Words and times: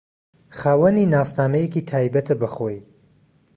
خاوەنی 0.57 1.09
ناسنامەیەکی 1.15 1.85
تایبەتە 1.89 2.33
بە 2.41 2.47
خۆی 2.55 2.79